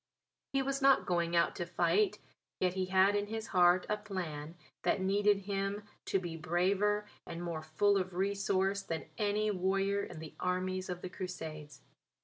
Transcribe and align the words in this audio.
He 0.51 0.63
was 0.63 0.81
not 0.81 1.05
going 1.05 1.35
out 1.35 1.55
to 1.57 1.65
fight, 1.67 2.17
yet 2.59 2.73
he 2.73 2.85
had 2.85 3.15
in 3.15 3.27
his 3.27 3.45
heart 3.49 3.85
a 3.87 3.97
plan 3.97 4.55
that 4.81 4.99
needed 4.99 5.41
him 5.41 5.83
to 6.05 6.17
be 6.17 6.35
braver 6.35 7.05
and 7.27 7.43
more 7.43 7.61
full 7.61 7.97
of 7.97 8.15
resource 8.15 8.81
than 8.81 9.05
any 9.19 9.51
warrior 9.51 10.01
in 10.03 10.17
the 10.17 10.33
armies 10.39 10.89
of 10.89 11.03
the 11.03 11.09
Crusades. 11.11 11.81